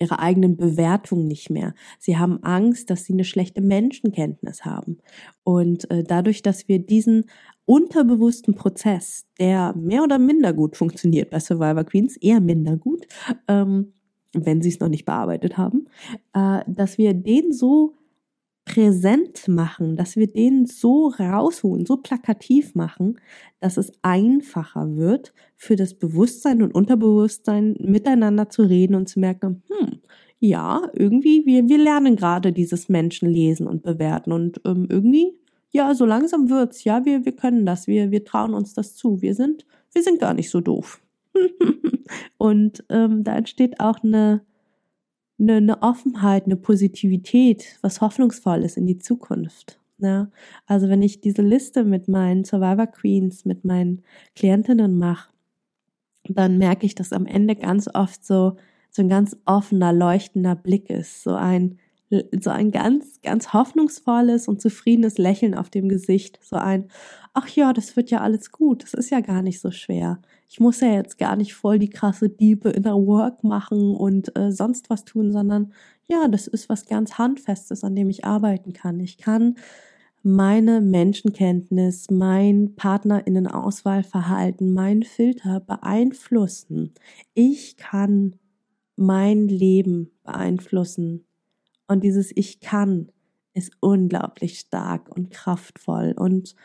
[0.01, 1.73] ihrer eigenen Bewertung nicht mehr.
[1.99, 4.97] Sie haben Angst, dass sie eine schlechte Menschenkenntnis haben.
[5.43, 7.25] Und äh, dadurch, dass wir diesen
[7.65, 13.07] unterbewussten Prozess, der mehr oder minder gut funktioniert bei Survivor Queens, eher minder gut,
[13.47, 13.93] ähm,
[14.33, 15.87] wenn sie es noch nicht bearbeitet haben,
[16.33, 17.95] äh, dass wir den so
[18.71, 23.19] präsent machen, dass wir den so rausholen, so plakativ machen,
[23.59, 29.61] dass es einfacher wird, für das Bewusstsein und Unterbewusstsein miteinander zu reden und zu merken,
[29.67, 29.99] hm,
[30.39, 35.33] ja, irgendwie, wir, wir lernen gerade dieses Menschen lesen und bewerten und ähm, irgendwie,
[35.71, 39.21] ja, so langsam wird's, ja, wir, wir können das, wir, wir trauen uns das zu,
[39.21, 41.01] wir sind, wir sind gar nicht so doof.
[42.37, 44.41] und ähm, da entsteht auch eine,
[45.41, 49.79] eine, eine Offenheit, eine Positivität, was Hoffnungsvolles in die Zukunft.
[49.97, 50.31] Ja, ne?
[50.65, 54.03] also wenn ich diese Liste mit meinen Survivor Queens, mit meinen
[54.35, 55.31] Klientinnen mache,
[56.27, 58.57] dann merke ich, dass am Ende ganz oft so,
[58.89, 61.79] so ein ganz offener, leuchtender Blick ist, so ein,
[62.39, 66.89] so ein ganz, ganz hoffnungsvolles und zufriedenes Lächeln auf dem Gesicht, so ein,
[67.33, 70.19] ach ja, das wird ja alles gut, das ist ja gar nicht so schwer
[70.51, 74.37] ich muss ja jetzt gar nicht voll die krasse Diepe in der Work machen und
[74.37, 75.71] äh, sonst was tun, sondern
[76.09, 78.99] ja, das ist was ganz Handfestes, an dem ich arbeiten kann.
[78.99, 79.55] Ich kann
[80.23, 86.95] meine Menschenkenntnis, mein Partnerinnenauswahlverhalten, mein Filter beeinflussen.
[87.33, 88.35] Ich kann
[88.97, 91.23] mein Leben beeinflussen.
[91.91, 93.11] Und dieses Ich kann
[93.53, 96.55] ist unglaublich stark und kraftvoll und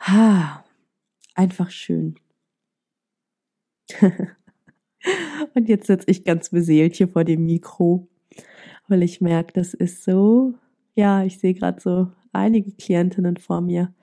[0.00, 0.64] ha,
[1.36, 2.16] einfach schön.
[5.54, 8.08] und jetzt sitze ich ganz beseelt hier vor dem Mikro,
[8.88, 10.54] weil ich merke, das ist so,
[10.96, 13.94] ja, ich sehe gerade so einige Klientinnen vor mir,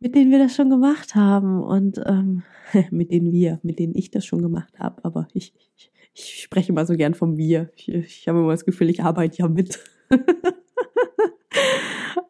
[0.00, 2.42] mit denen wir das schon gemacht haben und ähm,
[2.90, 6.72] mit denen wir, mit denen ich das schon gemacht habe, aber ich, ich, ich spreche
[6.72, 7.70] immer so gern vom Wir.
[7.76, 9.78] Ich, ich habe immer das Gefühl, ich arbeite ja mit.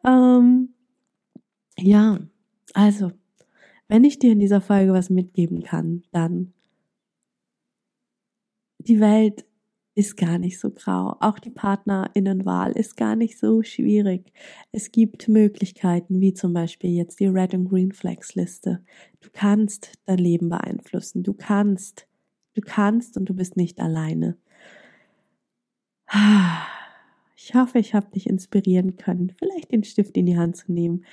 [0.05, 0.73] ähm,
[1.77, 2.19] ja,
[2.73, 3.11] also
[3.87, 6.53] wenn ich dir in dieser Folge was mitgeben kann, dann
[8.79, 9.45] die Welt
[9.97, 11.17] ist gar nicht so grau.
[11.21, 14.31] Auch die Partnerinnenwahl ist gar nicht so schwierig.
[14.71, 18.83] Es gibt Möglichkeiten, wie zum Beispiel jetzt die Red und Green Flags Liste.
[19.21, 21.23] Du kannst dein Leben beeinflussen.
[21.23, 22.07] Du kannst,
[22.53, 24.37] du kannst und du bist nicht alleine.
[27.35, 31.05] Ich hoffe, ich habe dich inspirieren können, vielleicht den Stift in die Hand zu nehmen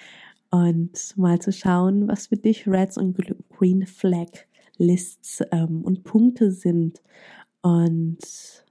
[0.50, 3.16] und mal zu schauen, was für dich Reds und
[3.48, 4.28] Green Flag
[4.76, 7.02] Lists ähm, und Punkte sind.
[7.62, 8.63] Und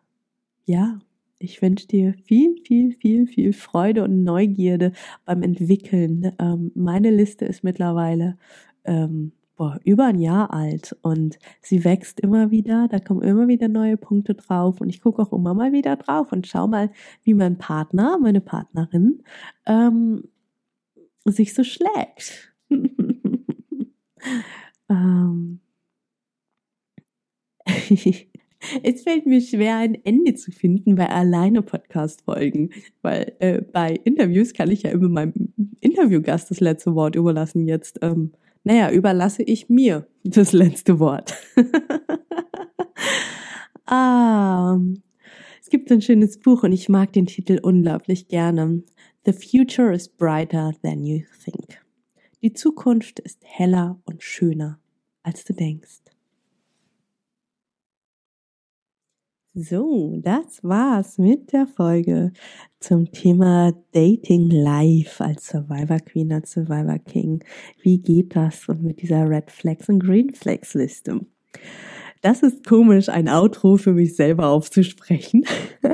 [0.65, 0.99] ja,
[1.39, 4.93] ich wünsche dir viel, viel, viel, viel Freude und Neugierde
[5.25, 6.31] beim Entwickeln.
[6.39, 8.37] Ähm, meine Liste ist mittlerweile
[8.85, 12.87] ähm, boah, über ein Jahr alt und sie wächst immer wieder.
[12.89, 16.31] Da kommen immer wieder neue Punkte drauf und ich gucke auch immer mal wieder drauf
[16.31, 16.91] und schau mal,
[17.23, 19.21] wie mein Partner, meine Partnerin
[19.65, 20.29] ähm,
[21.25, 22.53] sich so schlägt.
[24.89, 25.59] ähm.
[28.83, 32.71] es fällt mir schwer, ein Ende zu finden bei alleine Podcast-Folgen,
[33.01, 37.67] weil äh, bei Interviews kann ich ja immer meinem Interviewgast das letzte Wort überlassen.
[37.67, 38.31] Jetzt, ähm,
[38.63, 41.35] naja, überlasse ich mir das letzte Wort.
[43.85, 44.79] ah,
[45.61, 48.83] es gibt ein schönes Buch und ich mag den Titel unglaublich gerne.
[49.25, 51.81] The future is brighter than you think.
[52.41, 54.79] Die Zukunft ist heller und schöner,
[55.23, 56.02] als du denkst.
[59.55, 62.33] So, das war's mit der Folge
[62.79, 67.43] zum Thema Dating Life als Survivor Queen, als Survivor King.
[67.83, 68.67] Wie geht das?
[68.67, 71.19] Und mit dieser Red Flags und Green Flags Liste.
[72.23, 75.45] Das ist komisch, ein Outro für mich selber aufzusprechen.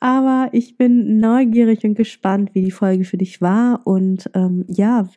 [0.00, 5.08] Aber ich bin neugierig und gespannt, wie die Folge für dich war und ähm, ja,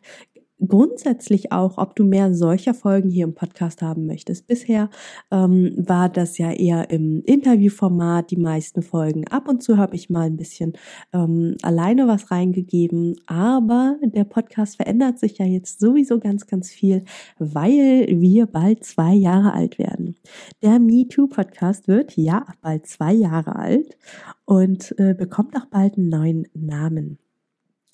[0.66, 4.46] grundsätzlich auch, ob du mehr solcher Folgen hier im Podcast haben möchtest.
[4.46, 4.90] Bisher
[5.30, 9.26] ähm, war das ja eher im Interviewformat die meisten Folgen.
[9.28, 10.74] Ab und zu habe ich mal ein bisschen
[11.12, 17.04] ähm, alleine was reingegeben, aber der Podcast verändert sich ja jetzt sowieso ganz, ganz viel,
[17.38, 20.16] weil wir bald zwei Jahre alt werden.
[20.62, 23.96] Der MeToo-Podcast wird ja bald zwei Jahre alt
[24.44, 27.18] und äh, bekommt auch bald einen neuen Namen.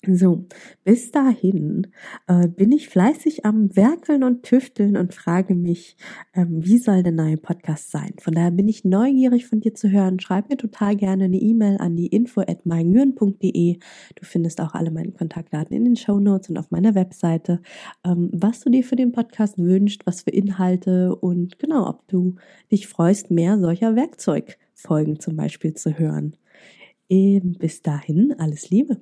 [0.07, 0.45] So,
[0.85, 1.87] bis dahin
[2.27, 5.97] äh, bin ich fleißig am Werkeln und Tüfteln und frage mich,
[6.33, 8.13] ähm, wie soll der neue Podcast sein?
[8.21, 10.21] Von daher bin ich neugierig von dir zu hören.
[10.21, 15.11] Schreib mir total gerne eine E-Mail an die info at Du findest auch alle meine
[15.11, 17.61] Kontaktdaten in den Show Notes und auf meiner Webseite,
[18.05, 22.35] ähm, was du dir für den Podcast wünschst, was für Inhalte und genau, ob du
[22.71, 26.37] dich freust, mehr solcher Werkzeugfolgen zum Beispiel zu hören.
[27.09, 29.01] Eben bis dahin, alles Liebe.